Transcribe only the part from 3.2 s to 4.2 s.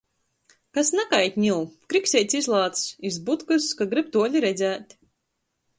butkys, ka gryb